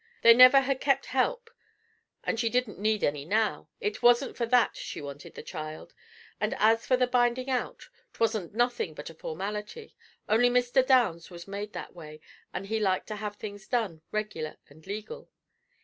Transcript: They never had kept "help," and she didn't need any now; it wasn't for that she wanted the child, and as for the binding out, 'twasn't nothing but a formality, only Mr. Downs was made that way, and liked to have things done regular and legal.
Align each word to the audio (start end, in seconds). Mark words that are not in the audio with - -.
They 0.23 0.33
never 0.33 0.61
had 0.61 0.81
kept 0.81 1.05
"help," 1.05 1.51
and 2.23 2.39
she 2.39 2.49
didn't 2.49 2.79
need 2.79 3.03
any 3.03 3.23
now; 3.23 3.69
it 3.79 4.01
wasn't 4.01 4.35
for 4.35 4.47
that 4.47 4.75
she 4.75 4.99
wanted 4.99 5.35
the 5.35 5.43
child, 5.43 5.93
and 6.39 6.55
as 6.57 6.87
for 6.87 6.97
the 6.97 7.05
binding 7.05 7.51
out, 7.51 7.87
'twasn't 8.13 8.55
nothing 8.55 8.95
but 8.95 9.11
a 9.11 9.13
formality, 9.13 9.95
only 10.27 10.49
Mr. 10.49 10.83
Downs 10.83 11.29
was 11.29 11.47
made 11.47 11.73
that 11.73 11.93
way, 11.93 12.19
and 12.51 12.67
liked 12.67 13.09
to 13.09 13.17
have 13.17 13.35
things 13.35 13.67
done 13.67 14.01
regular 14.11 14.57
and 14.69 14.87
legal. 14.87 15.29